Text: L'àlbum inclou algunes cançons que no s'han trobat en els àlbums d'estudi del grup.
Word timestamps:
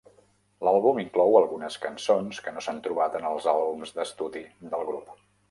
L'àlbum 0.67 1.01
inclou 1.01 1.37
algunes 1.39 1.77
cançons 1.83 2.41
que 2.47 2.55
no 2.57 2.65
s'han 2.69 2.81
trobat 2.89 3.19
en 3.21 3.29
els 3.35 3.47
àlbums 3.53 3.95
d'estudi 4.01 4.45
del 4.75 4.89
grup. 4.91 5.15